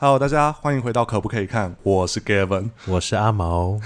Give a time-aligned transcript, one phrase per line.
[0.00, 1.74] Hello，大家欢迎回到可不可以看？
[1.82, 3.80] 我是 Gavin，我是阿毛。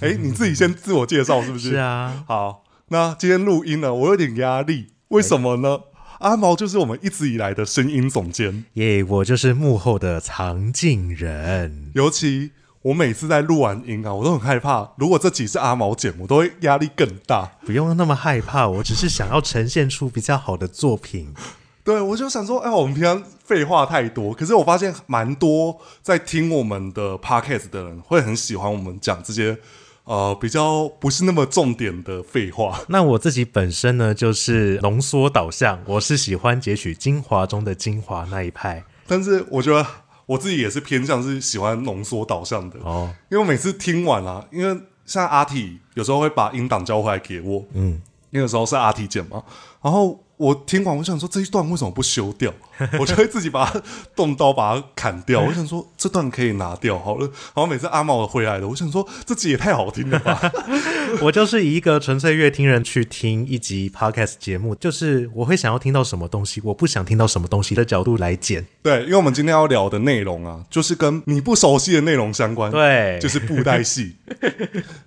[0.00, 1.70] 哎、欸，你自己先自我介绍是不是？
[1.70, 2.22] 是啊。
[2.28, 5.80] 好，那今天录音呢，我有点压力，为什么呢？
[6.20, 11.90] 欸、阿毛就是我们一直以来的声音总监，耶，我就是幕后的藏镜人。
[11.96, 17.50] 尤其我每次在录完音啊，我都很害怕，如果这集是阿毛剪，我都会压力更大。
[17.66, 21.34] 不用那么害怕，我只是想要呈现出比较好的作品。
[21.82, 29.56] 对，我就想说，哎，我们平常废话太多，可是我发现蛮多在听我们的 podcast 的人会很喜欢我们讲这些，
[30.02, 32.80] 呃，比较不是那么重点的废话。
[32.90, 38.84] 那我自己本身呢，就是浓缩导向，我是喜欢截取精华中的精华那一派。
[39.06, 39.86] 但是我觉得
[40.26, 49.44] 我自己也是偏向是喜欢浓缩导向的哦，因为每次听完啊，因为像阿 T 有时候会把音档交回来给我，嗯，那个时候是阿 T 剪嘛，
[49.80, 50.20] 然后。
[50.36, 52.52] 我听完，我想说这一段为什么不修掉？
[53.00, 53.82] 我就会自己把它
[54.14, 55.40] 动刀把它砍掉。
[55.48, 57.26] 我想说这段可以拿掉好了。
[57.26, 60.52] 然后每次阿茂回来的，我想说这集也太好听了吧！
[61.22, 68.66] 我就是以一个纯粹乐听人去听一集 podcast 节目，就是我会想要听到什么东西，我不想听到什么东西的角度来剪。
[68.82, 72.70] 对，因为我们今天要聊的内容啊，就是跟你不熟悉的内容相关。
[72.70, 74.16] 对，就是布袋戏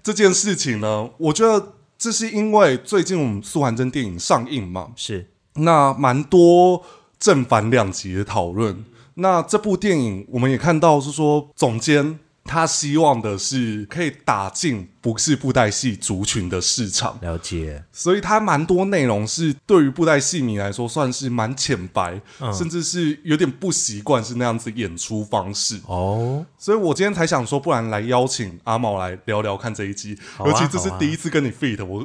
[0.02, 1.74] 这件事情呢，我觉得。
[2.00, 6.82] 这是因为最近我们苏寒真电影上映嘛，是那蛮多
[7.20, 8.84] 正反两极的讨论。
[9.16, 12.18] 那这部电影我们也看到是说总监。
[12.46, 17.84] 他希望的是可以打进不是布袋戏族群的市场，了解。
[17.92, 26.44] 所以它蛮多内容是对于布袋戏迷来说算是蛮浅白，嗯，甚至是有点不习惯是那样子演出方式哦。
[26.58, 32.04] 所以我今天才想说，不然来邀请阿毛来聊聊看这一集，啊，尤其这是第一次跟你 feat，我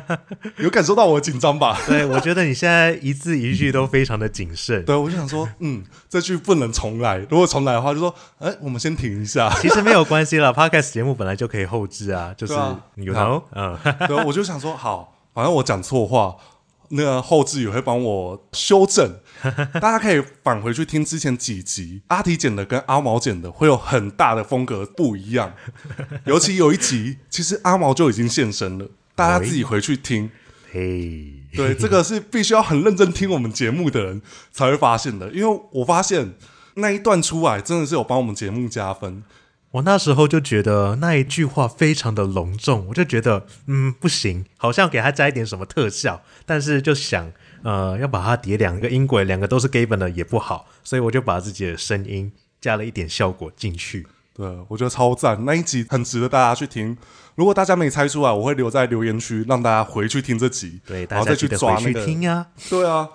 [0.56, 1.78] 有感受到我的紧张吧？
[1.86, 4.82] 对，我觉得你现在一字一句都非常的谨慎。
[4.86, 7.18] 对，我就想说，嗯，这句不能重来。
[7.28, 9.52] 如果重来的话，就说，哎，我们先停一下。
[9.60, 9.82] 其实。
[9.82, 12.54] 没有关系了，Podcast 节目本来就可以后置啊，就是
[12.96, 13.78] 有头，嗯，
[14.08, 16.36] 对，我就想说，好，反正我讲错话，
[16.90, 19.16] 那个后置也会帮我修正，
[19.80, 25.52] 大家可以返回去听之前几集，阿提剪的跟阿毛剪的会有很大的风格不一样，
[26.26, 30.30] 尤其有一集，其实阿毛就已经现身了，大家自己回去听，
[30.70, 36.34] 嘿，对，这个是必须要很认真听我们节目的人才会发现的，因为我发现。
[36.76, 39.22] 那一段出来真的是有帮我们节目加分。
[39.72, 54.06] 我那时候就觉得那一句话非常的隆重，我就觉得嗯不行，好像给他加一点什么特效，但是就想呃要把它叠两个音轨，两个都是 Gavin 的也不好，所以我就把自己的声音加了一点效果进去。
[54.34, 56.96] 对，我觉得超赞，那一集很值得大家去听。
[57.34, 62.46] 如果大家没猜出来，我会留在留言区让大家回去听这集，对，然后再去抓那个去听啊。
[62.68, 63.08] 对啊，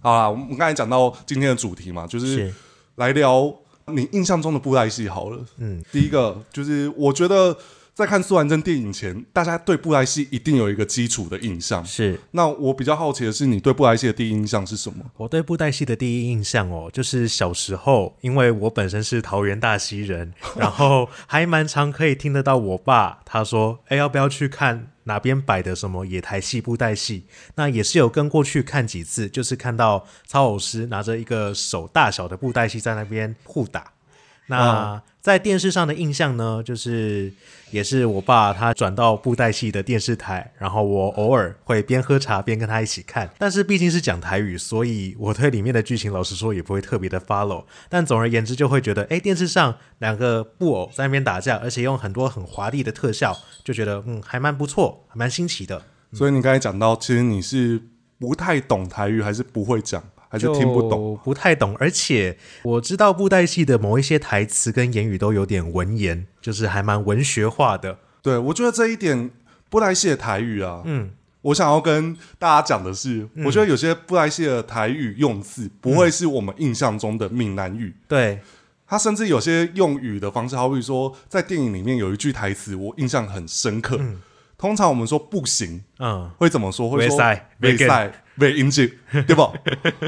[0.00, 2.26] 好啦，我们刚才讲到今天的主题嘛，就是。
[2.26, 2.54] 是
[2.96, 3.50] 来聊
[3.86, 5.44] 你印象中的布袋戏好了。
[5.58, 7.56] 嗯，第一个就是我觉得
[7.94, 11.84] 在看素还真电影前，大家对布袋戏一定有一个基础的印象。
[11.84, 15.04] 是，那我比较好奇的是，你对布袋戏的第一印象是什么？
[15.18, 27.26] 我对布袋戏的第一印象哦，就是小时候，因为我本身是桃园大溪人， 然后还蛮常可以听得到我爸他说：“哎，要不要去看？”哪边摆的什么野台戏、布袋戏，
[27.56, 33.92] 那也是有跟过去看几次，就是看到操偶师拿着一个手大小的布袋戏在那边互打，
[34.46, 35.02] 那。
[35.22, 37.32] 在电视上的印象呢，就是
[37.70, 43.30] 也是我爸他转到布袋戏的电视台，然后我偶尔会边喝茶边跟他一起看。
[43.38, 47.64] 但是毕竟是讲台语，所以我对里面的剧情老实说也不会特别的 follow。
[47.88, 55.80] 但总而言之，就会觉得，哎，电视上两个布偶在那边打架，而且用很多很华丽的特效，就觉得嗯还蛮不错，还蛮新奇的。
[56.12, 57.80] 所以你刚才讲到，其实你是
[58.18, 60.02] 不太懂台语，还是不会讲？
[60.32, 67.98] 还是听不懂，不太懂，而且我知道布袋戏的某一些台词跟言语都有点文言，就是还蛮文学化的。
[68.22, 69.30] 对，我觉得这一点
[69.68, 71.10] 布袋戏的台语啊，嗯，
[71.42, 77.94] 我想要跟大家讲的是，嗯，我觉得有些布袋戏的台语用字不会是我们印象中的闽南语。
[78.08, 78.40] 对，
[78.86, 83.98] 他甚至有些用语的方式，好比说在电影里面有一句台词，我印象很深刻。
[84.00, 84.22] 嗯，
[84.56, 86.88] 通常我们说不行，嗯，会怎么说？
[86.88, 87.18] 会说
[87.58, 88.21] 没赛。
[88.38, 88.90] 被引进，
[89.26, 89.42] 对不？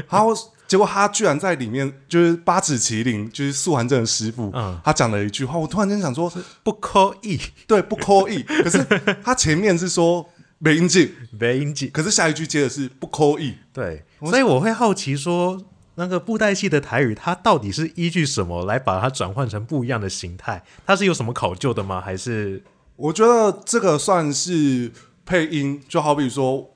[0.07, 0.27] 好，
[0.67, 6.31] 结果他居然在里面，就是八指麒麟，就是素还真的师傅，嗯，他讲了一句话，我突然间想说，
[6.63, 8.41] 不可以，对，不可以。
[8.41, 8.83] 可是
[9.23, 10.27] 他前面是说
[10.63, 14.03] 被引进，被引进，可是下一句接的是不可以，对。
[14.21, 15.61] 所以我会好奇说，
[15.93, 20.63] 那个布袋戏的台语，它到底是依据什么来把它转换成不一样的形态？
[20.83, 22.01] 它是有什么考究的吗？
[22.01, 22.63] 还是？
[22.95, 24.91] 我觉得这个算是
[25.23, 26.71] 配音，就好比说。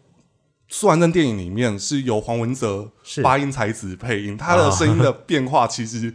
[0.69, 2.89] 素还真电影里面是由黄文泽
[3.23, 6.13] 八音才子配音，他的声音的变化其实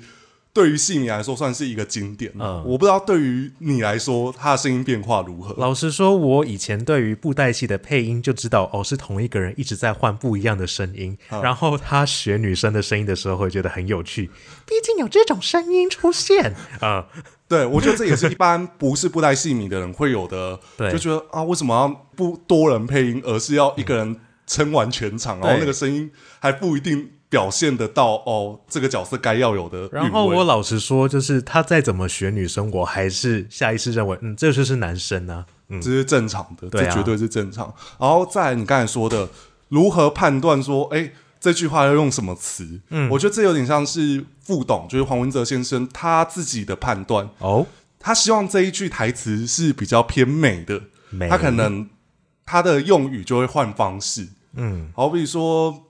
[0.52, 2.30] 对于戏迷来说算是一个经典。
[2.38, 5.52] 嗯，我不知道对于你来说，他的声音变化如何？
[5.58, 11.18] 老实说，我以前对于布袋戏的配音就知道，哦，是同一个人一直在换不一样的声音。
[11.30, 14.30] 嗯、然后他学女生的声音的时候，会觉得很有趣。
[14.64, 20.60] 毕竟有这种声音出现啊、 嗯，对，我觉得这也是一般不是布袋戏迷的人会有的。
[20.78, 26.10] 对，就觉得啊，为什么要不多人配音，而是要一个人撑完全场，嗯、然后那个声音
[26.40, 27.10] 还不一定。
[27.30, 29.88] 表现得到哦，这个角色该要有的。
[29.90, 37.74] 然后我老实说，就是他再怎么学女生，我还是下意识认为，嗯，这就是男生啊，嗯，这是正常的，这绝对是正常。
[37.98, 39.28] 然后再来你刚才说的，
[39.68, 41.10] 如何判断说，哎，
[41.40, 42.80] 这句话要用什么词？
[42.90, 47.66] 嗯，我觉得这有点像是副董，就是黄文泽先生他自己的判断哦。
[47.98, 50.80] 他希望这一句台词是比较偏美的，
[51.10, 51.88] 美，他可能
[52.46, 55.82] 他的用语就会换方式，嗯，好比说。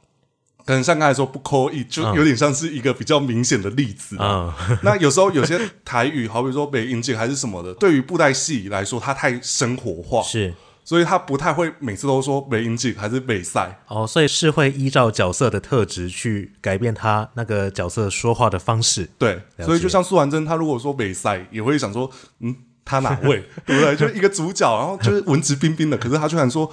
[0.66, 4.16] 可能像刚才说不扣一，就有点像是一个比较明显的例子。
[4.18, 4.50] 嗯，
[4.82, 13.78] 那有时候有些台语，好比说北音节还是什么的，对于布袋戏来说，它太生活化，是，所以他不太会每次都说北音节还是北赛。
[13.88, 19.06] 哦，所以是会依照角色的特质去改变他那个角色说话的方式。
[19.18, 22.10] 对，所以就像苏完珍，他如果说北赛，也会想说，
[22.40, 23.44] 嗯，他哪 位？
[23.66, 23.96] 对不对？
[23.96, 26.70] 就一个主角，然后就是文质彬彬的，可是他居然说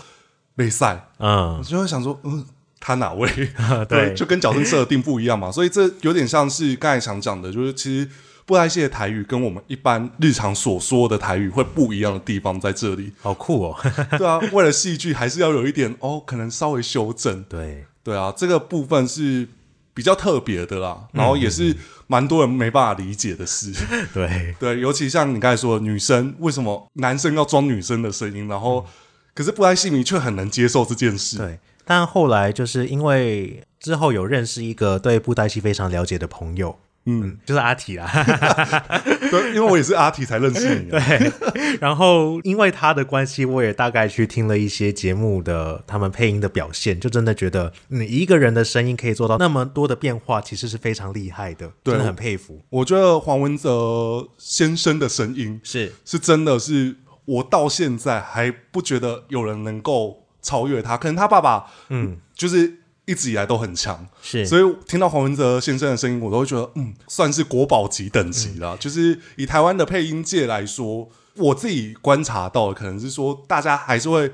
[0.56, 2.46] 北赛，嗯，我就会想说，嗯。
[2.84, 3.30] 他哪位？
[3.88, 8.10] 对，就跟角色设定不一样嘛，所以这有点像是刚才想讲的，就是其实
[8.44, 13.14] 布袋戏的台语跟我们一般日常所说的台语会不一样的地方在这里。
[13.22, 13.78] 好酷哦！
[14.18, 17.44] 对啊，为了戏剧还是要有一点哦，可能稍微修正。
[17.44, 19.48] 对对啊，这个部分是
[19.94, 21.76] 比较特别的啦，然后也是
[22.08, 23.72] 蛮多人没办法理解的事。
[24.14, 28.86] 对 对，尤其像你刚才说的，女生为什么男生要装女生的声音，然后
[29.34, 31.38] 可是布袋戏迷却很能接受这件事。
[31.38, 31.60] 对。
[31.84, 38.08] 但后来就是因为之后有认识一个对布袋戏非常了解的朋友，嗯，就是阿提啦，
[39.32, 41.78] 对，因为我也是阿提才认识你，对。
[41.80, 52.62] 然后因为他的关系，我也大概去听了一些节目的他们配音的表现，就真的觉得你一个人的声音可以做到那么多的变化，其实是非常厉害的，对，真的很佩服。
[52.70, 60.20] 我觉得黄文泽先生的声音是是真的是我到现在还不觉得有人能够。
[60.44, 62.80] 超越他，可能他爸爸，嗯，就是
[63.12, 68.76] 一直以来都很强，是，所以听到黄文泽先生的声音，我都会觉得，嗯，算是国宝级等级了。
[68.76, 74.32] 嗯、就是以台湾的配音界来说，我自己观察到的，可能是说，大家还是会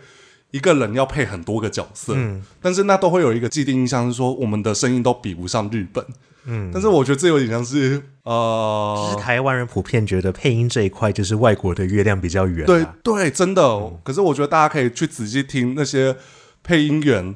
[0.51, 6.05] 一个人要配很多个角色，嗯，但是那都会有一个既定印象，是说我们的声音都比不上日本。
[6.49, 12.65] 嗯，但是我觉得这有点像是呃，就是台湾人普遍觉得配音这一块就是外国的月亮比较圆，啊。
[12.67, 13.99] 对对，真的，嗯。
[14.03, 16.15] 可是我觉得大家可以去仔细听那些
[16.63, 17.35] 配音员，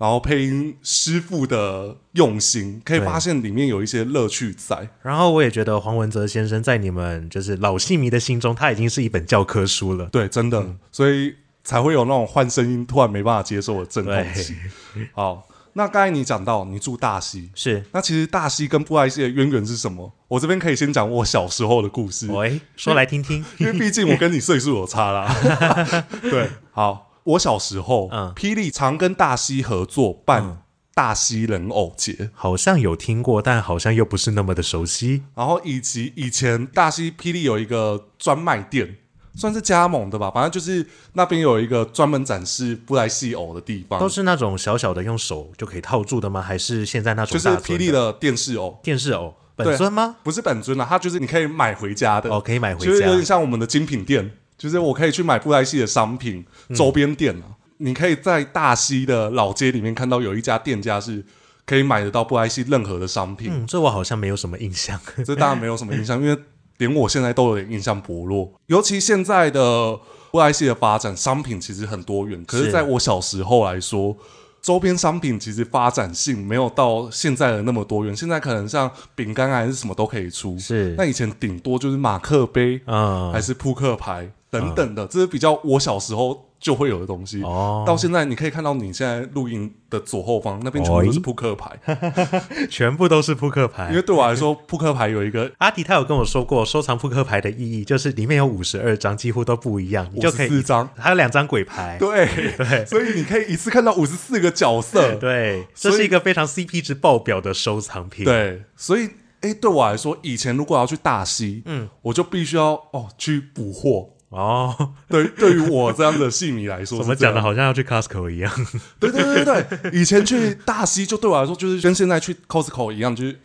[0.00, 4.88] 然后配音师傅的用心，可以发现里面有一些乐趣在。
[5.02, 10.06] 然后我也觉得黄文泽先生在你们就是老戏迷的心中，他已经是一本教科书了。
[10.06, 14.56] 对，真的，嗯，所以才会有那种换声音突然没办法接受的阵痛期。
[15.12, 15.46] 好。
[15.74, 20.12] 那刚才你讲到你住大溪，是那其实大溪跟布袋戏的渊源是什么？
[20.26, 22.26] 我这边可以先讲我小时候的故事。
[22.26, 25.32] 喂，说来听听，因为毕竟我跟你岁数有差啦。
[26.22, 30.62] 对，好，我小时候，嗯，霹雳常跟大西合作办
[30.94, 35.22] 大西人偶节，好像有听过，但好像又不是那么的熟悉。
[35.34, 38.96] 然后以及以前大西霹雳有一个专卖店。
[39.36, 43.98] 算是加盟的吧，反正就是那边有一个专门展示布莱西偶的地方。
[44.00, 46.42] 都是那种小小的，用手就可以套住的吗？
[46.42, 47.38] 还是现在那种？
[47.38, 50.16] 就是霹雳的电视偶，电视偶本尊吗？
[50.24, 52.28] 不是本尊啊，它就是你可以买回家的。
[52.28, 56.44] 哦，可以买回家，就是有点像我们的精品店，就是我可以去买布袋戏的商品
[56.76, 57.44] 周边店啊。
[57.48, 61.24] 嗯、你可以在大溪的老街里面看到有一家店家是
[61.64, 63.50] 可以买得到布袋戏任何的商品。
[63.50, 65.00] 嗯，这我好像没有什么印象。
[65.24, 66.38] 这当然没有什么印象， 因为。
[66.80, 70.00] 连我现在都有点印象薄弱，尤其现在的
[70.30, 72.42] 布袋戏的发展，商品其实很多元。
[72.46, 74.16] 可是在我小时候来说，
[74.60, 78.14] 周边商品其实发展性没有到现在的那么多元。
[78.14, 80.94] 现在可能像饼干还是什么都可以出，是。
[80.98, 86.49] 那以前顶多就是马克杯啊，还是扑克牌等等的，这是比较我小时候。
[86.60, 91.80] 就会有的东西哦，到现在你可以看到你现在录音的左后方那边全部都是扑克牌，
[92.68, 93.88] 全部都是扑克牌。
[93.88, 101.96] 因为对我来说，扑克牌有一个阿迪，他有跟我说过，收藏扑克牌的意义就是里面有五十二张，几乎都不一样，你就可以四张，还有两张鬼牌。
[101.98, 105.14] 对对，所以你可以一次看到五十四个角色。
[105.18, 108.26] 对，这是一个非常 CP 值爆表的收藏品。
[108.26, 109.08] 对，所以
[109.40, 114.10] 哎，对我来说，以前如果要去大溪，嗯，我就必须要哦去补货。
[114.30, 118.50] 哦，对，对于我这样的戏迷来说，怎么讲的，好像要去 Costco 一样。
[118.98, 119.62] 对对对对。
[119.82, 123.40] 对，以前去大溪就对我来说，就是跟现在去 Costco 一样，就是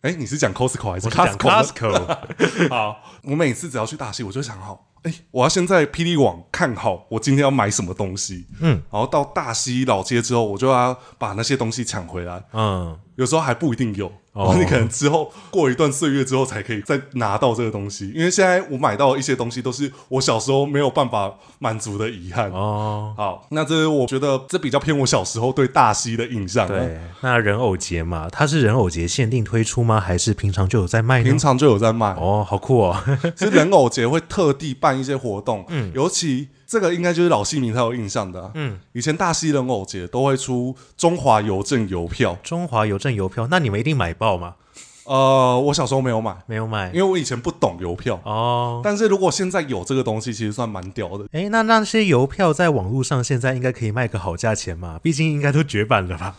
[0.00, 2.16] 哎，你是讲 Costco 还是 Costco？
[2.70, 14.10] 好，我每次只要去大溪，我就想好，哎，我要先在霹雳网看好我今天要买什么东西，嗯，然后到大溪老街之后，我就要把那些东西抢回来，嗯，有时候还不一定有。
[14.32, 22.50] 哦，你可能之后过一段岁月之后才可以再拿到这个东西，因为现在我买到的一些东西都是我小时候没有办法满足的遗憾。
[22.52, 26.66] 哦，好，那这是我觉得这比较偏我小时候对大溪的印象。
[26.66, 30.00] 对，那人偶节嘛，它是人偶节限定推出吗？
[30.00, 31.22] 还是平常就有在卖？
[31.22, 32.14] 平常就有在卖。
[32.14, 32.96] 哦，好酷哦！
[33.36, 36.48] 是人偶节会特地办一些活动，嗯，尤其。
[36.70, 38.52] 这个应该就是老戏迷才有印象的、啊。
[38.54, 42.38] 嗯，以前大溪人偶节都会出中华邮政邮票。
[42.44, 44.54] 中华邮政邮票，那你们一定买爆吗？
[45.02, 48.20] 呃，我小时候没有买，没有买，因为我以前不懂邮票。
[48.24, 51.26] 哦，但是如果现在有这个东西，其实算蛮屌的。
[51.32, 55.00] 哎，那那些邮票在网络上现在应该可以卖个好价钱嘛？
[55.02, 56.36] 毕竟应该都绝版了吧？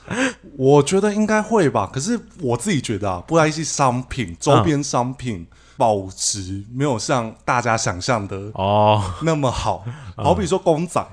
[0.56, 1.92] 我觉得应该会吧。
[1.94, 5.40] 可是我自己觉得啊，布袋戏商品、周边商品。
[5.40, 5.48] 嗯
[5.82, 9.84] 保值没有像大家想象的哦那么好，
[10.16, 11.04] 好比说公仔，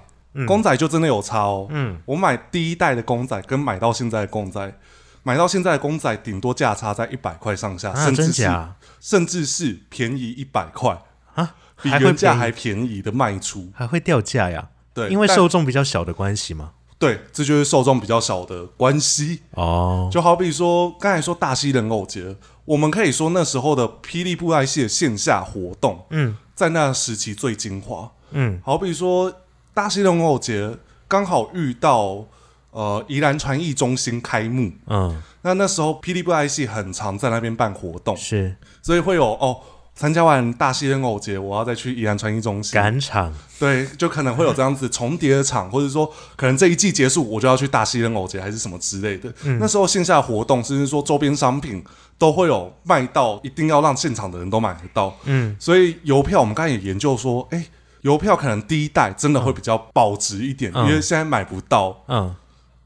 [0.46, 1.66] 公仔就真的有差哦。
[1.70, 4.74] 嗯，我买第一代的公仔跟买到现在的公仔，
[5.22, 8.68] 买到现在的公仔顶多价差在一百块上下，甚至是
[9.00, 11.00] 甚至是便宜一百块
[11.34, 14.68] 啊，比原价还便宜的卖出，还会掉价呀？
[14.92, 16.72] 对，因为受众比较小的关系嘛。
[16.98, 20.10] 对，这就是受众比较小的关系哦。
[20.12, 22.36] 就好比说刚才说大溪人偶节。
[22.68, 29.32] 我们可以说那时候的霹雳布袋戏的线下活动，嗯，在那时期最精华，嗯，好比说
[29.72, 30.76] 大溪龙偶节
[31.08, 32.26] 刚好遇到
[32.70, 39.60] 呃宜兰传艺中心开幕，嗯，那那时候霹雳布袋戏很常在那边办活动，是，所以会有哦。
[39.98, 49.28] 参加完大溪人偶节，我要再去宜兰传艺中心赶场，对，就可能会有这样子重叠的场，或者说可能这一季结束，我就要去大溪人偶节，还是什么之类的。
[49.42, 51.84] 嗯、那时候线下活动，甚至说周边商品
[52.16, 55.12] 都会有卖到，一定要让现场的人都买得到。
[55.24, 57.66] 嗯，所以邮票我们刚才也研究说，哎、欸，
[58.02, 62.04] 邮票可能第一代真的会比较保值一点，嗯、因为现在买不到。
[62.06, 62.32] 嗯。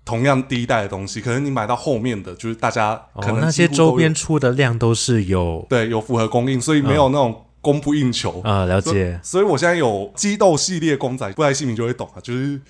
[0.04, 8.68] 同样第一代的东西，可能你买到后面的就是大家可能、哦、那些周边出的量都是有对有符合供应，所以没有那种供不应求啊、嗯。
[8.68, 9.40] 了解所。
[9.40, 12.60] 所以我现在有激斗系列公仔，不来姓名就会懂啊，就是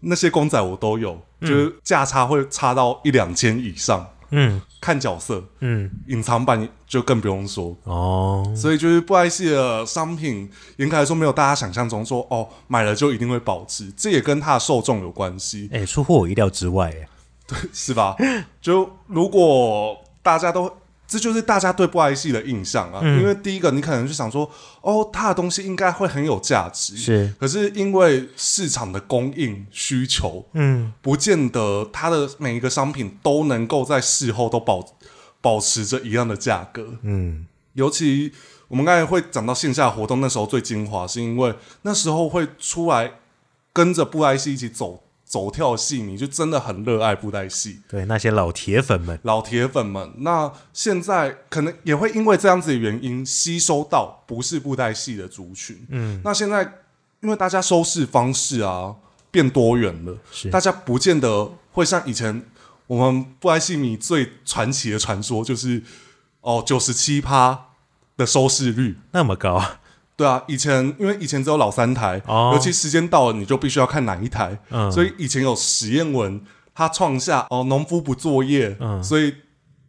[0.00, 4.06] 那些公仔我都有，嗯、就是价差会差到一两千以上。
[4.30, 8.52] 嗯，看角色，嗯，隐藏版就更不用说哦。
[8.56, 15.68] 所以就是布袋戏的商品，严格来说没有大家想象中说哦，买了就一定会保值，这也跟它的受众有关系。
[15.72, 17.08] 哎、欸，出乎我意料之外，哎，
[17.46, 18.16] 对，是吧？
[18.60, 20.72] 就如果大家都。
[21.10, 24.48] 这就是大家对布莱希的印象啊，嗯、因为第一个你可能就想说，
[24.80, 27.34] 哦，他的东西应该会很有价值，是。
[27.40, 34.86] 可是因为市场的供应需求，嗯，不见得他的每一个商品都能够在事后都保
[35.40, 37.46] 保持着一样的价格，嗯。
[37.72, 38.32] 尤其
[38.68, 41.52] 我们刚才会讲到线下活动，那时候最精华，是因为
[41.82, 43.12] 那时候会出来
[43.72, 45.02] 跟着布袋戏一起走。
[45.30, 56.80] 走跳戏迷就真的很热爱布袋戏，对那些老铁粉们，老铁粉们，那现在可能也会因为这样子的原因吸收到不是布袋戏的族群，嗯，那现在
[57.20, 58.96] 因为大家收视方式啊
[59.30, 60.50] 变多元了，是。
[60.50, 62.42] 大家不见得会像以前
[62.88, 65.80] 我们布袋戏迷最传奇的传说，就是
[66.40, 67.66] 哦九十七趴
[68.16, 68.98] 的收视率。
[69.12, 69.79] 那么高啊。
[70.20, 76.38] 对啊，以前因为以前只有老三台，哦、尤其时间到了你就必须要看哪一台，嗯、所以以前有史艳文
[76.74, 79.34] 他创下哦农夫不作业，嗯、所以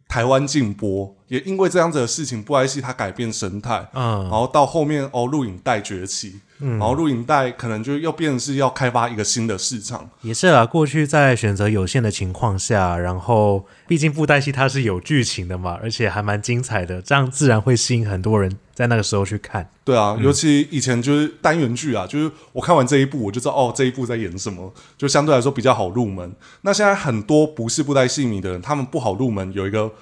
[0.08, 6.40] 台湾禁播，也因为这样子的事情，布袋戏它改变神态，嗯、然后到后面哦录影带崛起。
[6.64, 10.64] 嗯、然后录影带可能就又变成是要开发一个新的市场，也是啊。
[10.64, 19.68] 过去在选择有限的情况下，然后毕竟布袋戏它是有剧情的嘛，而且还蛮精彩的，这样自然会吸引很多人在那个时候去看。
[19.84, 26.32] 对啊，嗯、尤其以前就是单元剧啊，就是我看完这一部我就知道哦，这一部在演什么，就相对来说比较好入门。
[26.60, 29.92] 那现在很多不是布袋戏迷的人，他们不好入门，有一个。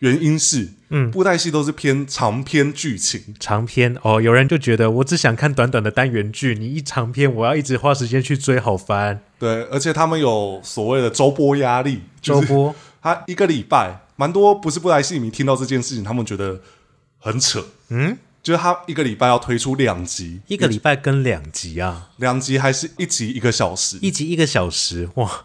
[0.00, 4.20] 原因是，嗯，布袋戏都是偏长篇剧情，长篇哦。
[4.20, 9.22] 有人就觉得我只想看短短的单元剧，你一长篇我要一直花时间去追，好烦。
[9.38, 16.62] 对，而且他们有所谓的周播压力，周播， 他一个礼拜，蛮多不是布袋戏迷听到这件事情，他们觉得
[17.18, 17.62] 很扯。
[17.90, 25.44] 嗯，就是他一个礼拜要推出两集，一个礼拜跟两集啊，两集还是一集一个小时，一集一个小时，哇，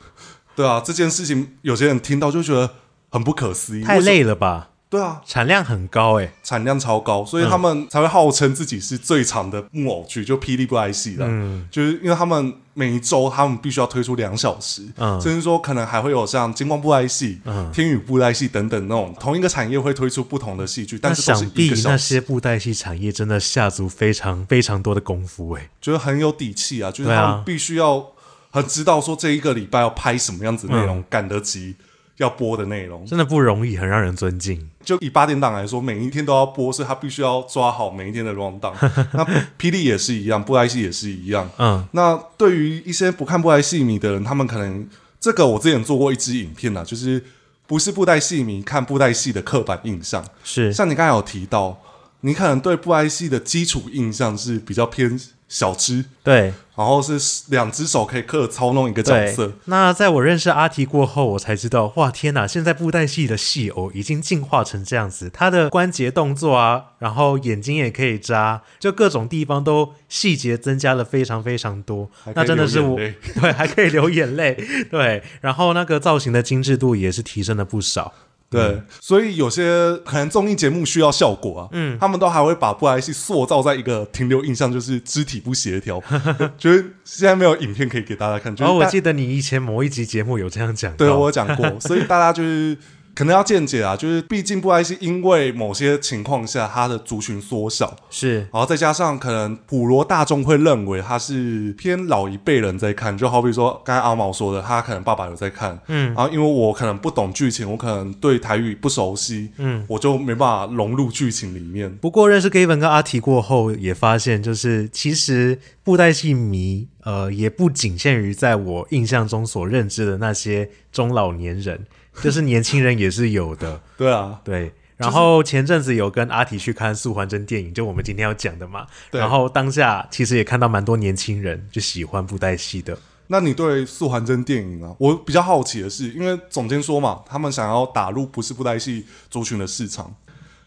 [0.55, 2.75] 对啊，这件事情有些人听到就觉得。
[3.15, 4.72] 很不可思议，太累了吧？
[4.89, 21.22] 对啊，产量很高哎，产量超高，所以他们才会号称自己是最长的木偶剧，就霹雳布袋戏的，嗯，就是因为他们每一周他们必须要推出两小时，嗯，甚至说可能还会有像金光布袋戏、嗯，天宇布袋戏等等那种同一个产业会推出不同的戏剧，但是。
[21.22, 28.05] 想必那些布袋戏产业真的下足非常非常多的功夫哎，觉得很有底气啊，就是他们必须要
[28.51, 31.75] 很知道说这一个礼拜要拍什么样子内容，赶、嗯、得及。
[32.17, 34.69] 要播的内容真的不容易，很让人尊敬。
[34.84, 38.74] 就以八点档来说，每一天都要播，所以他必须要抓好每一天的 run down。
[39.13, 39.25] 那
[39.60, 41.50] 霹雳也是一样，布袋戏也是一样。
[41.57, 44.88] 嗯，那对于一些不看布袋戏迷的人，他们可能
[45.19, 47.24] 这个我之前做过一支影片啊，就是
[47.67, 50.72] 不是布袋戏迷看布袋戏的刻板印象是。
[50.72, 51.81] 像你刚才有提到，
[52.22, 55.19] 你可能对布袋戏的基础印象是比较偏。
[55.48, 59.53] 小吃对，然后是两只手可以克操弄一个角色。
[59.65, 62.46] 那在我认识阿提过后，我才知道，哇，天哪！
[62.46, 72.10] 现在布袋戏的戏偶已经进化成这样子，他的关节动作啊，然后眼睛也可以眨，就各种地方都细节增加了非常非常多。
[72.36, 73.15] 那真的是我 对，
[73.53, 74.58] 还可以流眼泪，
[74.91, 78.13] 对，然后那个造型的精致度也是提升了不少。
[78.49, 86.01] 对、嗯，所以有些可能综艺节目需要效果啊，嗯，他们都还会把布莱希塑造在一个停留印象，就是肢体不协调，
[86.57, 88.55] 就是现在没有影片可以给大家看。
[88.55, 92.77] 就是、哦，我记得你以前某一集节目有这样讲，对，我有讲过，所以大家就是。
[93.15, 111.89] 可能要见解啊，就是毕竟布袋戏因为某些情况下它的族群缩小，是，然后再加上可能普罗大众会认为它是偏老一辈人在看，就好比说刚才阿毛说的，他可能爸爸有在看，嗯，然后因为我可能不懂剧情，我可能对台语不熟悉，嗯，我就没办法融入剧情里面。
[111.98, 121.86] 不过认识 Gavin 跟阿提过后，也发现就是其实布袋戏迷，呃，也不仅限于在我印象中所认知的那些中老年人。
[122.22, 124.72] 就是年轻人也是有的， 对啊，对。
[124.98, 128.88] 然后前阵子有跟阿提去看素还真电影，就我们今天要讲的嘛。
[129.12, 132.98] 然后当下其实也看到蛮多年轻人就喜欢布袋戏的。
[133.27, 134.96] 那你对素还真电影啊？
[134.98, 140.16] 我比较好奇的是，因为总监说嘛，他们想要打入不是布袋戏族群的市场。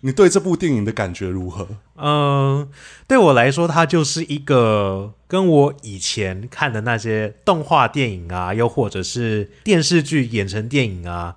[0.00, 1.68] 你对这部电影的感觉如何？
[1.96, 2.70] 嗯，
[3.06, 11.36] 对我来说，它就是一个跟我以前看的那些动画电影啊，又或者是电视剧演成电影啊，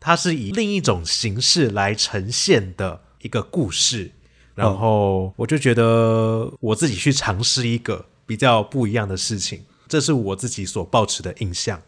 [0.00, 4.12] 它是以另一种形式来呈现的一个故事。
[4.54, 11.80] 然后我就觉得我自己去尝试一个比较不一样的事情，这是我自己所抱持的印象。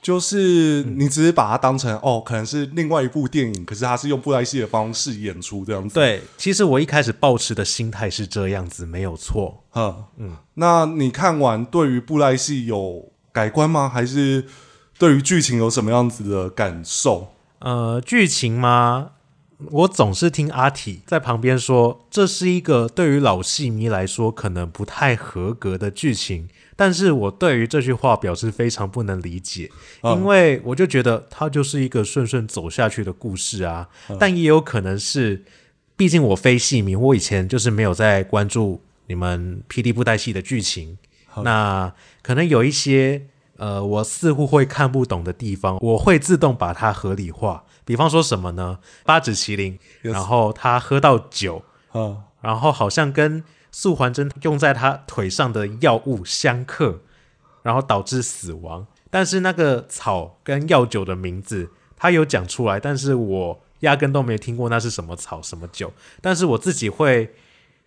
[0.00, 5.94] 就是你只是把它当成、嗯、哦，可能是另外一部电影，可是它是用布袋戏的方式演出这样子。
[5.94, 9.64] 对，其实我一开始抱持的心态是这样子，没有错。
[9.74, 13.88] 嗯嗯，那你看完对于布袋戏有改观吗？
[13.88, 14.46] 还是
[14.98, 17.32] 对于剧情有什么样子的感受？
[17.58, 19.10] 呃，剧情吗？
[19.72, 26.48] 我总是听阿体在旁边说，这是一个对于老戏迷来说可能不太合格的剧情。
[26.80, 29.68] 但是我对于这句话表示非常不能理解，
[30.04, 33.88] 因为我就觉得它就是一个顺顺走下去的故事啊。
[34.16, 35.42] 但也有可能是，
[35.96, 40.96] 毕竟我非戏迷，我以前就是没有在关注你们霹雳布袋戏的剧情，
[41.42, 47.64] 那可能有一些呃，我似乎会看不懂的地方，我会自动把它合理化。
[47.84, 48.78] 比方说什么呢？
[49.04, 51.64] 八指麒麟，然后他喝到酒，
[52.40, 53.42] 然后好像跟。
[53.70, 57.00] 素还真用在他腿上的药物相克，
[57.62, 58.86] 然后导致死亡。
[59.10, 65.92] 但是那个草跟药酒的名字他有讲出来，但是我压根都没听过那是什么草什么酒。
[66.20, 67.34] 但是我自己会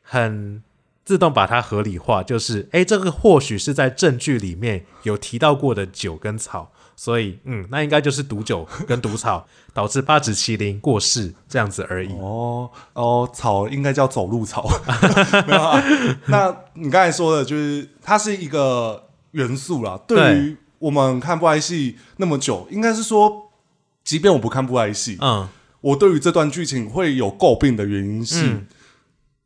[0.02, 0.63] 很
[1.06, 6.72] 自动把它合理化，就是诶，这个或许是在证据里面有提到过的酒跟草。
[7.02, 12.14] 所以，嗯，那应该就是毒酒 跟毒草导致八指麒麟过世这样子而已。
[12.14, 14.70] 哦哦，草应该叫走路草。
[15.48, 15.84] 没有啊，
[16.28, 20.00] 那你刚才说的就是它是一个元素啦。
[20.06, 23.50] 对于我们看布袋戏那么久，应该是说，
[24.04, 25.50] 即便我不看布袋戏，嗯，
[25.82, 28.68] 我对于这段剧情会有诟病的原因是，嗯，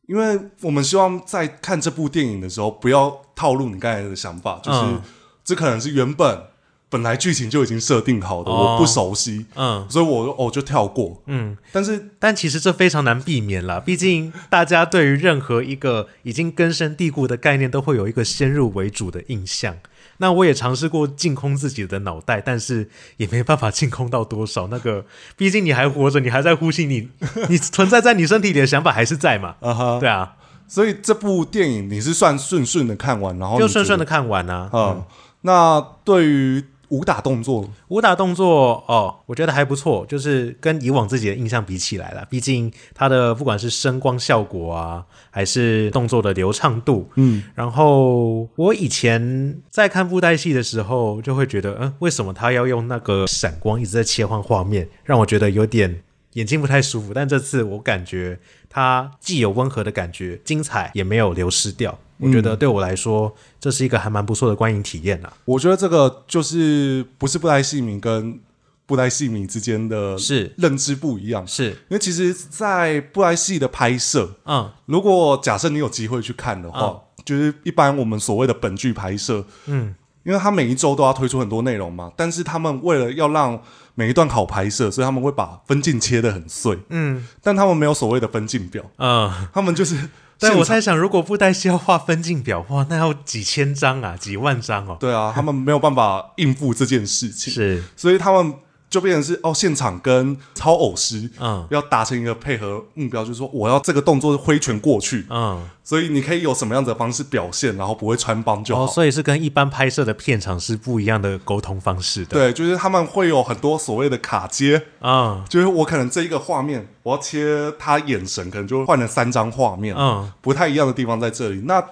[0.08, 5.02] 因为我们希望在看这部电影的时候，不要套路你刚才的想法，就是，嗯，
[5.46, 6.48] 这可能是原本。
[6.90, 19.76] 本来剧情就已经设定好的，哦，我不熟悉，嗯，所以我哦就跳过，嗯，但是但其实这非常难避免啦，毕竟大家对于任何一个已经根深蒂固的概念，都会有一个先入为主的印象。
[20.18, 24.68] 那我也尝试过净空自己的脑袋，但是也没办法净空到多少。
[24.68, 27.10] 那个， 毕竟你还活着，你还在呼吸，你
[27.50, 29.56] 你存在在你身体里的想法还是在嘛？
[29.60, 30.36] 啊哈，对啊，
[30.70, 35.04] 所以这部电影你是算顺顺的看完，然后就顺顺的看完啊，嗯，
[35.42, 36.64] 那对于。
[36.96, 56.02] 武打动作，武打动作哦，我觉得还不错，就是跟以往自己的印象比起来了，毕竟它的不管是声光效果啊，还是动作的流畅度，嗯，然后我以前在看布袋戏的时候，就会觉得，嗯，为什么他要用那个闪光一直在切换画面，让我觉得有点
[56.34, 57.14] 眼睛不太舒服。
[57.14, 62.00] 但这次我感觉它既有温和的感觉，精彩也没有流失掉。
[62.18, 65.34] 我觉得对我来说，这是一个还蛮不错的观影体验啊。
[65.44, 68.40] 我觉得这个就是不是布袋戏迷跟
[68.86, 70.54] 布袋戏迷之间的是。
[70.58, 71.72] 认知不一样，是。
[71.72, 83.62] 因为其实，在布袋戏的拍摄，嗯，如果假设你有机会去看的话，嗯，就是一般我们所谓的本剧拍摄，嗯，因为他每一周都要推出很多内容嘛，但是他们为了要让
[83.94, 89.98] 每一段好拍摄，所以他们会把分镜切得很碎，嗯，但他们没有所谓的分镜表，嗯，他们就是。
[90.40, 94.98] 对，我在想，如果布袋戏要画分镜表，哇，那要几千张啊，几万张哦。
[95.00, 98.54] 对啊，他们没有办法应付这件事情， 是，所以他们。
[98.96, 108.86] 就变成是哦，现场跟超偶师，嗯，要达成一个配合目标，就是说我要这个动作挥拳过去，嗯，所以你可以有什么样子的方式表现，然后不会穿帮就好。
[108.86, 112.28] 哦，所以是跟一般拍摄的片场是不一样的沟通方式的。
[112.28, 117.46] 对，就是他们会有很多所谓的卡接，嗯，就是我可能这一个画面，我要切
[117.78, 121.64] 他眼神，可能就换了三张画面，嗯，不太一样的地方在这里。
[121.66, 121.84] 那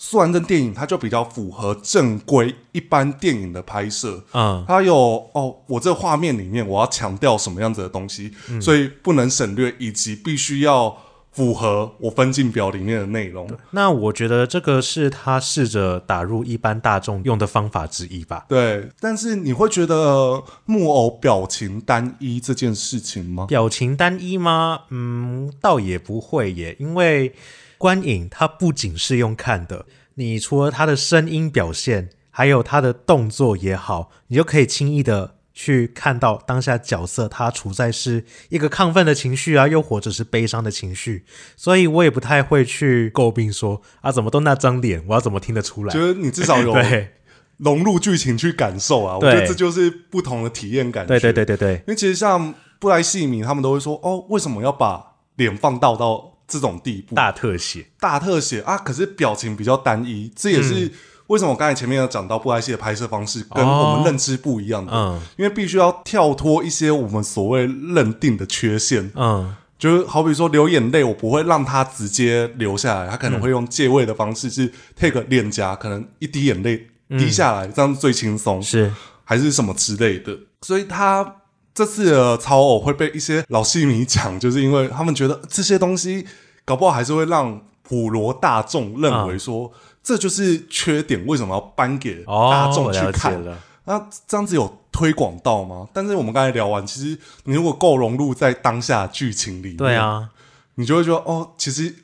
[0.00, 4.22] 素还真电影，它就比较符合正规一般电影的拍摄。
[4.32, 4.94] 嗯，它有
[5.32, 10.96] 哦，我这画面里面我要强调什么样子的东西，嗯，所以不能省略，以及必须要
[11.32, 13.50] 符合我分镜表里面的内容。
[13.72, 18.46] 那我觉得这个是他试着打入一般大众用的方法之一吧。
[18.48, 23.46] 对，但是你会觉得木偶表情单一这件事情吗？
[23.46, 24.82] 表情单一吗？
[24.90, 27.34] 嗯，倒也不会耶，因为。
[27.78, 29.86] 观影它不仅是用看的，
[30.16, 41.24] 你除了它的声音表现，还有它的动作也好，你就可以轻易的去看到当下角色他处在是一个亢奋的情绪啊，又或者是悲伤的情绪，
[41.56, 45.92] 所以我也不太会去诟病说啊，怎么都那张脸，我要怎么听得出来？
[45.92, 46.74] 就是你至少有
[47.58, 51.08] 融入剧情去感受啊，我觉得这就是不同的体验感觉。
[51.08, 56.37] 对对对对对，因为其实像布莱西米他们都会说，哦，为什么要把脸放大到？
[56.48, 58.78] 这种地步，大特写，大特写啊！
[58.78, 60.90] 可是表情比较单一，这也是
[61.26, 64.90] 为什么我刚才前面有讲到布莱希的拍摄方式跟我们认知不一样的。
[64.90, 69.12] 哦、嗯，因为必须要跳脱一些我们所谓认定的缺陷。
[69.14, 78.90] 嗯，就是好比说流眼泪，我不会让他直接流下来，他可能会用借位的方式，是 take 脸颊，可能一滴眼泪滴下来，嗯、这样最轻松，是
[79.22, 80.34] 还是什么之类的。
[80.62, 81.34] 所以他。
[81.78, 86.26] 这次的操偶会被一些老戏迷讲，就是因为他们觉得这些东西
[86.64, 93.32] 搞不好还是会让普罗大众认为说、嗯、这就是缺点，为什么要颁给大众去看？
[93.44, 95.86] 哦、那这样子有推广到吗？
[95.92, 100.30] 但是我们刚才聊完，其实你如果够融入在当下剧情里面，对啊，
[100.74, 101.94] 你就会觉得哦，其实。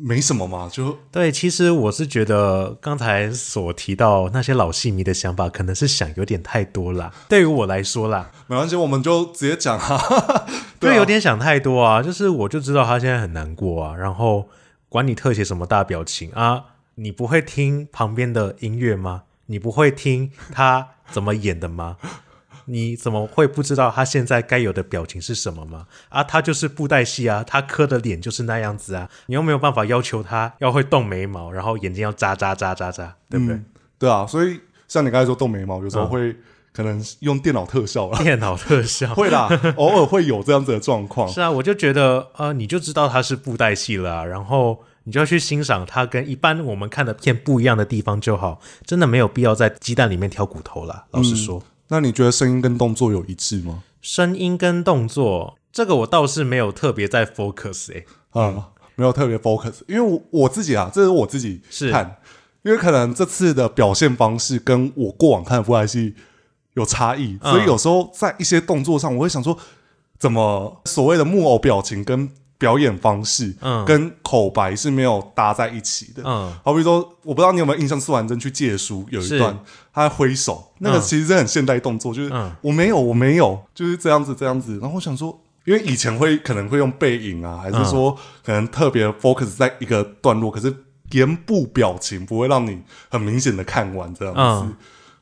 [0.00, 1.32] 没什么嘛，就对。
[1.32, 7.12] 其实我是觉得刚才所提到那些老戏迷的想法，可能是想有点太多了。
[7.28, 10.46] 对于我来说啦，没关系，我们就直接讲 啊。
[10.78, 12.00] 对，有点想太多啊。
[12.02, 14.48] 就是我就知道他现在很难过啊，然后
[14.88, 19.24] 管你特写什么大表情啊，你不会听旁边的音乐吗？
[19.46, 21.96] 你不会听他怎么演的吗？
[22.68, 25.86] 你怎么会不知道他现在该有的表情是什么吗？
[26.10, 33.56] 啊，他就是布袋戏啊，他磕的脸就是那样子啊，你又没有办法要求他要会动眉毛，然后眼睛要眨眨眨眨眨，对不对？
[33.56, 33.64] 嗯、
[33.98, 36.36] 对啊，所以像你刚才说动眉毛，有时候会
[36.72, 41.28] 可能用电脑特效啦，电脑特效 会啦，偶尔会有这样子的状况。
[41.28, 51.06] 是啊，我就觉得呃，你就知道他是布袋戏了、啊，然后你就要去欣赏他跟一般我们看的片不一样的地方就好，真的没有必要在鸡蛋里面挑骨头了。
[51.12, 51.58] 老实说。
[51.58, 53.82] 嗯那你觉得声音跟动作有一致吗？
[54.00, 62.16] 声音跟动作，这个我倒是没有特别在 focus 诶、欸，啊、嗯，没有特别 focus，因为我我自己啊，这是我自己看，是
[62.62, 66.14] 因为可能这次的表现方式跟我过往看的布袋戏
[66.74, 69.58] 有差异，嗯、所以有时候在一些动作上，我会想说，
[70.18, 79.58] 怎么所谓的木偶表情跟表演方式，嗯，跟口白是没有搭在一起的，嗯，好比说，我不知道你有没有印象，苏婉珍去借书有一段，是。
[79.92, 84.78] 他挥手，那个其实是很现代动作，就是我没有，我没有，就是这样子，这样子。
[84.80, 90.74] 然后我想说，因为以前会可能会用背影啊，还是说可能特别 focus 在一个段落，可是
[91.10, 94.74] 脸部表情不会让你很明显的看完这样子，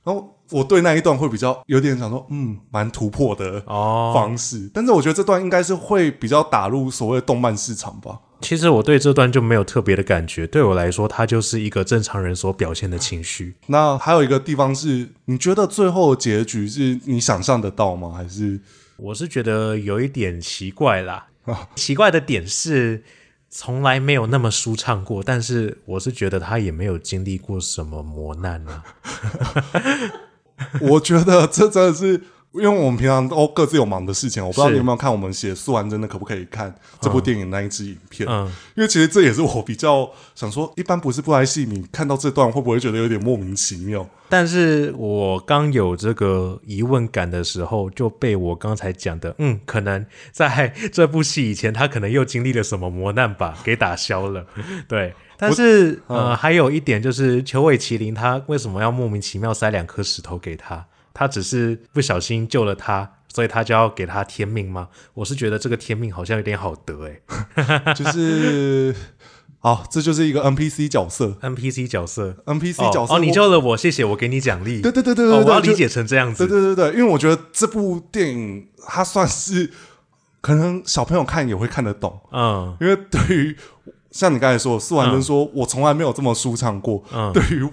[0.03, 0.36] 然后。
[0.51, 4.67] 我对那一段会比较有点想说，嗯，蛮突破的方式。
[4.67, 8.21] 哦、但是我觉得这段应该是会比较打入所谓动漫市场吧。
[8.43, 13.57] 其实我对这段就没有特别的感觉，对我来说，它就是一个正常人所表现的情绪。
[13.69, 18.13] 那还有一个地方是，你觉得最后的结局是你想象得到吗？
[18.15, 18.61] 还是
[18.99, 21.29] 我是觉得有一点奇怪啦。
[21.75, 23.03] 奇怪的点是，
[23.49, 28.85] 从来没有那么舒畅过，但是我是觉得他也没有经历过什么磨难啊。
[30.81, 32.23] 我觉得这真的是。
[32.59, 38.29] 因为我们平常都各自有忙的事情，我不知道你有没有看我们写素还真的可不可以看这部电影那一支影片？
[38.29, 44.09] 嗯，因为其实这也是我比较想说，一般不是布袋戏你看到这段会不会觉得有点莫名其妙？
[44.29, 54.45] 但是我刚有这个疑问感的时候，就被我刚才讲的，嗯，可能在这部戏以前，他可能又经历了什么磨难吧，给打消了。
[54.89, 60.85] 对，但是呃，还有一点就是，裘尾麒麟他为什么要莫名其妙塞两颗石头给他？
[61.19, 64.89] 他只是不小心救了他，所以他就要给他天命吗？
[65.15, 68.95] 我是觉得这个天命好像有点好得哎， 就是，
[69.61, 74.83] 好，这就是一个 NPC 角色，NPC 角色，NPC 角色哦，哦，你救了我，谢谢，我给你奖励。
[74.83, 76.47] 对对对对对，哦，我要理解成这样子。
[76.47, 79.71] 对对对对，因为我觉得这部电影它算是
[80.43, 83.57] 可能小朋友看也会看得懂，嗯，因为对于
[84.11, 87.67] 像你刚才说，素还真说、嗯、我从来没有这么舒畅过，嗯，对于。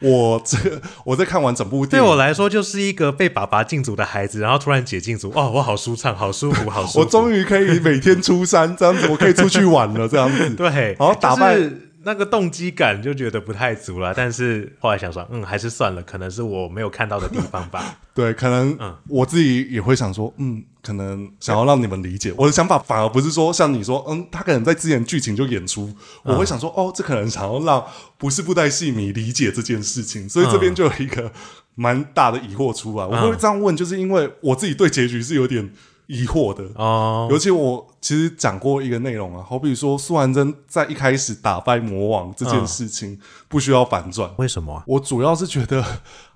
[0.00, 0.58] 我这
[1.04, 7.00] 我在看完整部电影，对我来说就是一个被爸爸禁足的孩子，然后突然解禁足，哦，我好舒畅，好舒服，好舒服。
[7.04, 10.50] 我终于可以每天出山，这样子我可以出去玩了，这样子。
[10.56, 17.98] 对，然后打败、就是、那个动机感就觉得不太足了，但是后来想说，嗯，还是算了，可能是我没有看到的地方吧。
[18.14, 20.64] 对，可能我自己也会想说，嗯。
[20.84, 25.90] 可能想要让你们理解我的想法，反而不是说像你说，嗯，他可能在之前剧情就演出，
[26.22, 27.82] 我会想说，哦，这可能想要让
[28.18, 31.32] 不是布袋戏迷理解这件事情，所以这边就有一个
[31.74, 33.06] 蛮大的疑惑出来。
[33.06, 35.72] 我会这样问，就是因为我自己对结局是有点
[36.06, 37.28] 疑惑的哦。
[37.30, 44.82] 尤其我其实讲过一个内容啊，好比说素还真在一开始打败魔王这件事情不需要反转，为什么？
[44.86, 45.82] 我主要是觉得。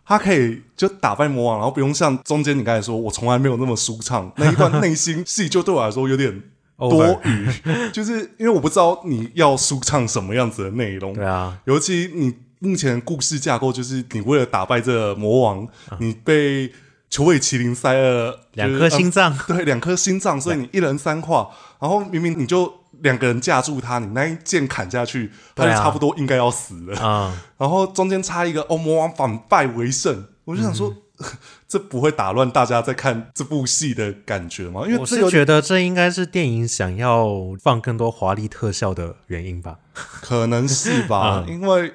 [0.08, 6.42] 他可以就打败魔王，然后不用像中间你刚才说，我从来没有那么舒畅那一段内心戏，就对我来说有点
[6.78, 7.46] 多余。
[7.92, 11.12] 就是因为我不知道你要舒畅什么样子的内容。
[11.12, 15.68] 对啊，尤其你目前故事架构就是你为了打败这个魔王，
[16.00, 16.72] 你被
[17.10, 21.36] 球尾麒麟塞了两颗心脏，对，两颗心脏，所以你一人三块。
[21.78, 22.72] 然后明明你就。
[23.02, 26.98] 两个人架住他，你那一剑砍下去，他就差不多应该要死了。
[27.00, 31.26] 啊嗯、 然后中间插一个哦，魔王反败为胜，我就想说，嗯、
[31.68, 34.82] 这不会打乱大家在看这部戏的感觉吗？
[34.86, 37.28] 因为我是觉得这应该是电影想要
[37.60, 39.78] 放更多华丽特效的原因吧？
[39.94, 41.92] 可能是吧， 嗯、因为。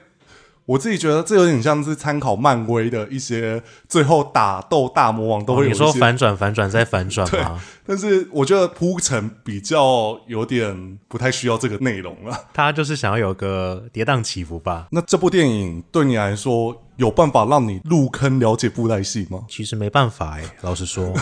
[0.65, 7.62] 我自己觉得这有点像是参考漫威的一些最后打斗大魔王都会有你说反转反转再反转吗？
[7.86, 12.45] 但是我觉得铺陈比较有点不太需要这个内容了。
[12.54, 14.88] 他就是想要有个跌宕起伏吧？
[14.91, 19.43] 那这部电影对你来说有办法让你入坑了解布袋戏吗？
[19.49, 21.13] 其实没办法哎，老实说，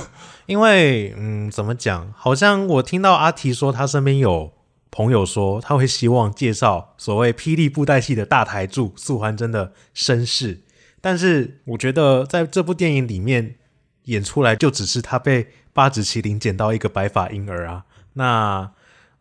[0.46, 2.14] 因为嗯，怎么讲？
[2.16, 4.52] 好像我听到阿提说他身边有。
[4.92, 10.64] 朋友说他会希望介绍所谓霹雳布袋戏的大台柱素还真的身世，
[11.00, 13.56] 但是我觉得在这部电影里面
[14.04, 17.86] 演出来就只是他被八指麒麟捡到一个白发婴儿啊。
[18.14, 18.70] 那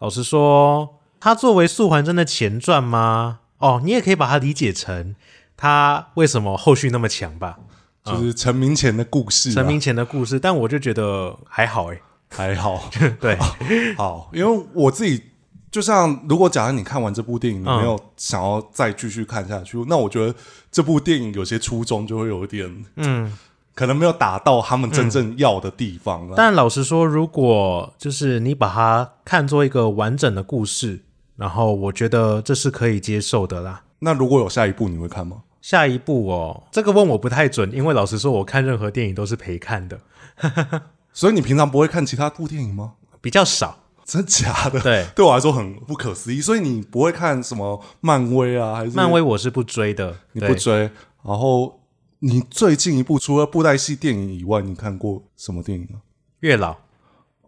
[0.00, 3.38] 老实说，他作为素还真的前传吗？
[3.58, 5.14] 哦，你也可以把它理解成
[5.56, 7.60] 他为什么后续那么强吧，
[8.02, 10.40] 就是成名前的故事，成名前的故事。
[10.40, 12.02] 但我就觉得还好诶、欸，
[12.36, 13.36] 还好， 对，
[13.96, 15.29] 好，因为我自己。
[15.70, 20.34] 就像如果假如你看完这部电影，你没有想要再继续看下去，嗯、那我觉得
[20.72, 23.32] 这部电影有些初衷就会有一点，嗯，
[23.74, 26.26] 可能没有达到他们真正要的地方。
[26.28, 31.04] 嗯、但老实说，如果就是你把它看作一个完整的故事，
[31.36, 33.84] 然后我觉得这是可以接受的啦。
[34.00, 35.42] 那如果有下一部，你会看吗？
[35.62, 40.00] 下一部哦，这个问我不太准，因为老实说，我看任何电影都是陪看的。
[41.12, 42.94] 所以你平常不会看其他部电影吗？
[43.20, 43.79] 比较少。
[44.10, 44.80] 真假的？
[44.80, 46.40] 对， 对我来说很不可思议。
[46.40, 48.74] 所以你不会看什么漫威啊？
[48.74, 49.22] 还是漫威？
[49.22, 50.90] 我是不追的，你不追。
[51.22, 51.80] 然后
[52.18, 56.02] 你最近一部除了布袋戏电影以外，你看过什么电影啊？
[56.40, 56.76] 月老，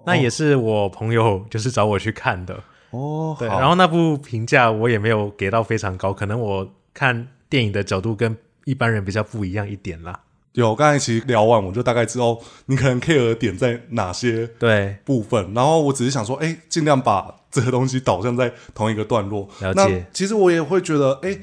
[0.07, 3.35] 那也是我朋友就是找我去看的哦。
[3.39, 10.21] 对，然后那部评价我也没有给到非常高，可能我看电影的角度跟一般人比较不一样一点啦。
[10.55, 15.47] 有，刚才其实聊完，我就大概知道你可能 care 的点在哪些对部分。
[15.47, 19.49] 对然后我只是想说，哎，尽量把这个东西导向在同一个段落。
[19.61, 19.83] 了解。
[19.83, 21.39] 那其实我也会觉得，哎，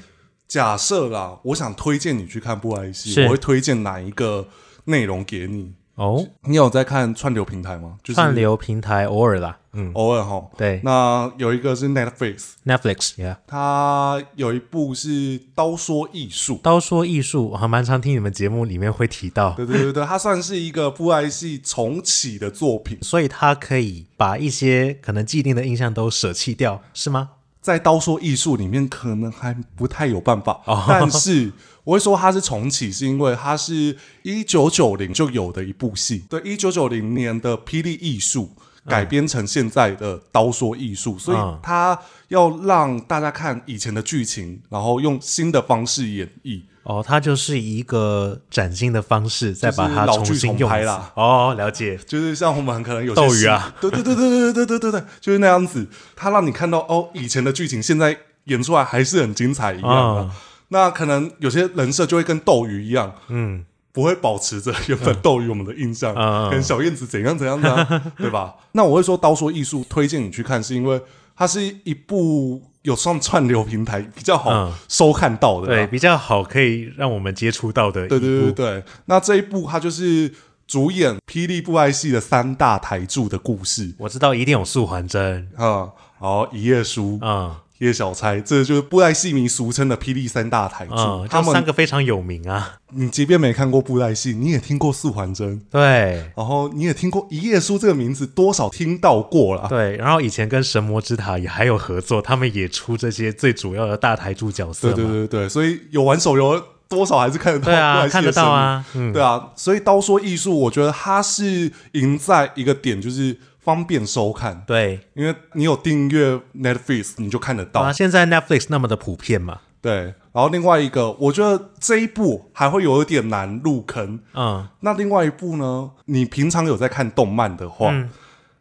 [0.48, 4.48] 假设啦，我想推荐你去看布莱希，我会推荐哪一个
[4.86, 5.74] 内容给你？
[6.00, 7.98] 哦，你有在看串流平台吗？
[8.02, 10.50] 就是、串流平台偶尔啦，嗯，偶尔哈。
[10.58, 15.10] 对，那有一个是 Netflix，Netflix，yeah，它有一部是
[15.54, 19.52] 《刀说艺术》，刀说艺术，我还蛮常听你们节目里面会提到。
[19.58, 27.32] 对对对对，它算是一个父爱系重启的作品，所以它可以把一些可能既定的印象都舍弃掉，是吗？
[27.62, 31.52] 在刀说艺术里面，可能还不太有办法，哦、但是。
[31.86, 38.52] 我会说它是重启，是因为它是一九九零就有的一部戏，对，一九九零年的《霹雳艺术》
[38.88, 46.62] 改编成现在的《刀说艺术》，所以它要让大家看以前的剧情，然后用新的方式演绎。
[46.84, 51.12] 哦，它就是一个崭新的方式，再把它重新用拍啦。
[51.16, 60.32] 哦，了解，就是像我们很可能有斗鱼啊，对对对对对对对对对，就是那样子，它让你看到哦，以前的剧情现在演出来还是很精彩一样
[60.70, 66.14] 那可能有些人设就会跟斗鱼一样，嗯，不会保持着原本斗鱼我们的印象，
[66.50, 68.56] 跟、嗯、小燕子怎样怎样的、啊， 对吧？
[68.74, 71.02] 那我会说刀说艺术推荐你去看，是因为
[71.36, 78.08] 它是一部有上串流平台比较好收看到的、啊嗯，对，比较好可以让我们接触到的。
[78.08, 80.34] 对对对对，那这一部它就是
[80.68, 83.94] 主演霹雳布袋戏的三大台柱的故事。
[84.00, 87.56] 我知道一定有素还真，嗯，好一页书，嗯。
[87.80, 92.76] 叶小钗，这就是布袋戏迷俗称的霹雳三大台柱，嗯、他们三个非常有名啊。
[92.92, 96.30] 你即便没看过布袋戏，你也听过素还真，对。
[96.36, 99.96] 然后你也听过一页书这个名字，多少听到过了，对。
[99.96, 104.92] 然后以前跟神魔之塔也还有合作，他们也出这些最主要的大台柱角色。
[104.92, 108.02] 对对对对，所以有玩手游，多少还是看得到 布袋戏的。
[108.02, 109.52] 对啊，看得到啊，嗯、对啊。
[109.56, 113.38] 所以刀说艺术，我觉得它是赢在一个点，就是。
[113.70, 117.82] 方便收看，对，因为你有订阅 Netflix，你就看得到。
[117.82, 120.16] 啊，现在 Netflix 那么的普遍嘛，对。
[120.32, 124.22] 然后另外一个，我觉得这一部还会有一点难入坑。
[124.34, 125.92] 嗯，那另外一部呢？
[126.06, 128.10] 你平常有在看动漫的话，嗯、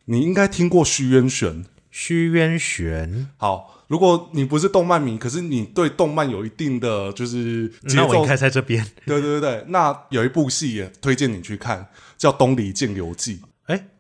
[0.04, 1.64] 你应该听过虚渊玄。
[1.90, 8.84] 虚渊玄，好，如果你不是动漫迷，可是你对动漫有一定的就是节奏，那我应该在这边。
[9.06, 11.86] 对对对对，那有一部戏也推荐你去看，
[12.18, 13.36] 叫《东离剑游记》。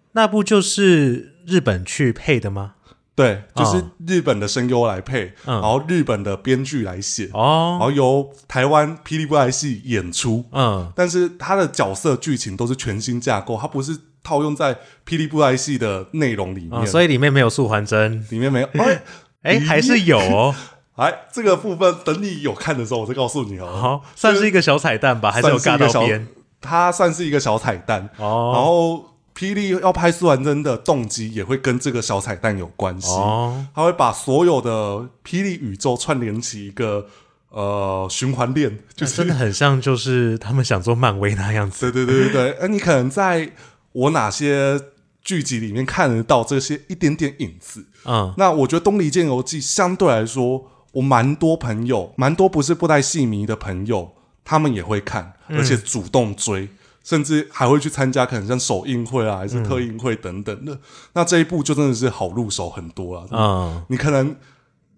[0.08, 0.10] 哎。
[0.12, 2.74] 那部就是日本去配的吗？
[3.14, 14.72] 对，就是日本的声优来配，嗯、然后日本的编剧来写，哦，然后由台湾霹雳布袋戏演出，嗯，但是它的角色剧情都是全新架构，它不是套用在
[15.04, 19.02] 霹雳布袋戏的内容里面，哦，所以里面没有素还真，里面没有， 哎，
[19.42, 20.54] 哎，还是有哦，
[20.94, 26.28] 哎，这个部分等你有看的时候，我再告诉你哦，好，算是一个小彩蛋吧，还是有尬到边，
[26.60, 29.17] 它算是一个小彩蛋，哦，然后。
[29.38, 37.06] 霹雳要拍素还真的动机也会跟这个小彩蛋有关系，哦，他会把所有的霹雳宇宙串联起一个
[37.50, 41.92] 呃循环链，就是真的很像就是他们想做漫威那样子。
[41.92, 43.52] 对 对对对对，哎，你可能在
[43.92, 44.80] 我哪些
[45.22, 47.86] 剧集里面看得到这些一点点影子？
[48.06, 54.10] 嗯，那我觉得《东离剑游记》相对来说，我蛮多朋友，蛮多不是布袋戏迷的朋友，
[54.44, 56.62] 他们也会看，而且主动追。
[56.62, 56.68] 嗯
[57.08, 60.74] 甚至还会去参加，可能像首映会啊，还是特映会等等的。
[60.74, 60.80] 嗯、
[61.14, 63.26] 那这一部就真的是好入手很多了。
[63.30, 64.36] 嗯，你可能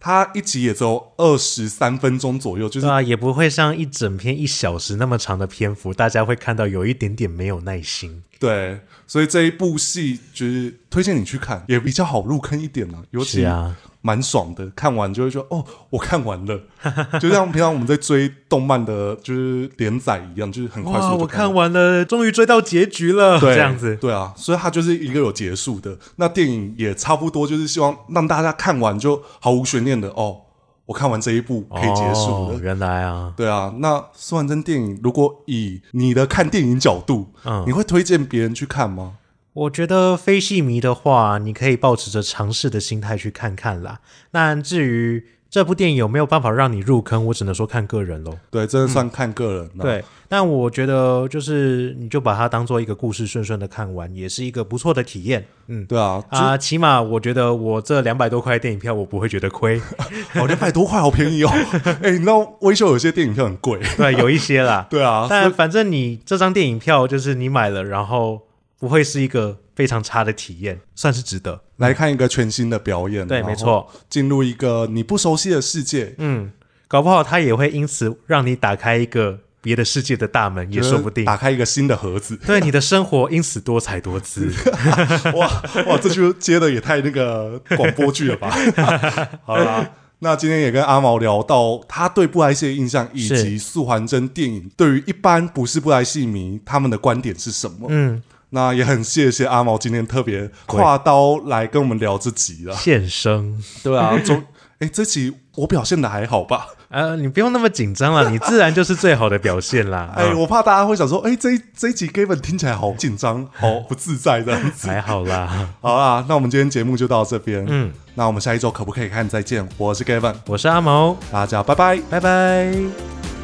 [0.01, 8.25] 它一集也只有二十三分钟左右，就是啊，也不会像一整篇一小时那么长的篇幅，大家会看到有一点点没有耐心。
[8.40, 13.05] 对，所以这一部戏就是推荐你去看，也比较好入坑一点呢。
[13.12, 13.77] 尤其啊。
[14.02, 16.60] 蛮爽的，看完就会说哦，我看完了，
[17.20, 21.18] 就像平常我们在追动漫的，就是连载一样，就是很快速看。
[21.18, 23.96] 我看完了，终于追到结局了，对这样子。
[23.96, 25.98] 对啊，所以它就是一个有结束的。
[26.16, 30.40] 那电影也差不多，就是希望让大家看完就毫无悬念的哦，
[30.86, 32.54] 我看完这一部可以结束了。
[32.56, 33.74] 哦，原来啊，对啊。
[33.78, 39.12] 那素还真电影，如果以你的看电影角度，嗯，你会推荐别人去看吗？
[39.52, 43.98] 我觉得非戏迷的话，你可以抱持着尝试的心态去看看啦。
[44.30, 48.38] 那至于这部电影有没有办法让你入坑，我只能说看个人喽。
[48.48, 49.70] 对，真的算看个人。
[49.74, 49.80] 嗯。
[49.80, 55.44] 对，但我觉得就是你就把它当做一个故事，顺顺的看完，也是一个不错的体验。
[55.66, 59.82] 嗯，对啊，啊，起码我觉得我这两百多块电影票，我不会觉得亏。
[60.38, 61.50] 哦，两百多块好便宜哦。
[62.00, 63.80] 哎，你知道威秀有些电影票很贵。
[63.96, 64.86] 对，有一些啦。
[64.88, 68.42] 对啊，但反正你这张电影票就是你买了，然后。
[68.80, 73.24] 不会是一个非常差的体验，算是值得来看一个全新的表演。
[73.28, 76.14] 对，没错，进入一个你不熟悉的世界。
[76.18, 76.50] 嗯，
[76.88, 81.24] 搞不好他也会因此让你打开一个别的世界的大门，也说不定。
[81.24, 84.50] 打开一个新的盒子，对，你的生活因此多彩多姿。
[85.37, 88.50] 哇哇，这就接的也太那个广播剧了吧？
[89.44, 89.92] 好啦。
[90.22, 97.87] 那今天也跟阿毛聊到他对布袋戏的印象，以及素还真电影对于一般不是布袋戏迷他们的观点是什么？
[97.88, 103.63] 嗯，那也很谢谢阿毛今天特别跨刀来跟我们聊这集了，现身。
[103.83, 104.42] 对啊，中
[104.81, 106.69] 哎，这集我表现的还好吧？
[106.88, 110.11] 呃，你不用那么紧张了，你自然就是最好的表现啦。
[110.17, 114.88] 哎，我怕大家会想说，哎，这这一集 Gavin 听起来好紧张，好不自在这样子。
[114.88, 117.65] 还好啦，好啦，那我们今天节目就到这边。
[117.69, 119.69] 嗯，那我们下一周可不可以看再见？
[119.77, 123.39] 我是 Gavin，我是阿毛，大家拜拜，拜拜。